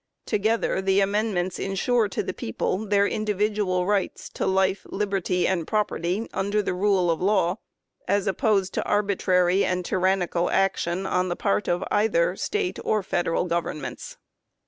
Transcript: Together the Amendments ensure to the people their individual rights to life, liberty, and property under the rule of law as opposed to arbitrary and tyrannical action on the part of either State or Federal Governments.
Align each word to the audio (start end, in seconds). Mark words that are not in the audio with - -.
Together 0.25 0.81
the 0.81 0.99
Amendments 0.99 1.59
ensure 1.59 2.09
to 2.09 2.23
the 2.23 2.33
people 2.33 2.87
their 2.87 3.05
individual 3.05 3.85
rights 3.85 4.29
to 4.29 4.47
life, 4.47 4.83
liberty, 4.89 5.45
and 5.45 5.67
property 5.67 6.27
under 6.33 6.59
the 6.63 6.73
rule 6.73 7.11
of 7.11 7.21
law 7.21 7.57
as 8.07 8.25
opposed 8.25 8.73
to 8.73 8.83
arbitrary 8.83 9.63
and 9.63 9.85
tyrannical 9.85 10.49
action 10.49 11.05
on 11.05 11.29
the 11.29 11.35
part 11.35 11.67
of 11.67 11.83
either 11.91 12.35
State 12.35 12.79
or 12.83 13.03
Federal 13.03 13.45
Governments. 13.45 14.17